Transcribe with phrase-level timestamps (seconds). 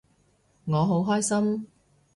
[0.65, 1.67] 我好開心